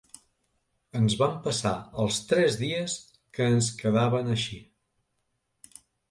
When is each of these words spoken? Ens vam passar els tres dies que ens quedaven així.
Ens 0.99 1.15
vam 1.17 1.33
passar 1.47 1.73
els 2.03 2.15
tres 2.31 2.57
dies 2.61 2.95
que 3.39 3.47
ens 3.57 3.67
quedaven 3.83 4.31
així. 4.37 4.57